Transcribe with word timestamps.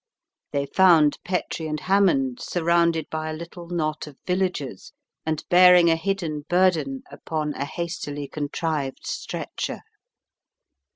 They 0.51 0.65
found 0.65 1.19
Petrie 1.23 1.67
and 1.67 1.79
Hammond 1.79 2.39
surrounded 2.41 3.07
by 3.11 3.29
a 3.29 3.33
little 3.35 3.67
knot 3.67 4.07
of 4.07 4.17
villagers, 4.25 4.93
and 5.27 5.45
bearing 5.47 5.91
a 5.91 5.95
hidden 5.95 6.43
burden 6.49 7.03
upon 7.11 7.53
a 7.53 7.65
hastily 7.65 8.27
contrived 8.27 9.05
stretcher. 9.05 9.81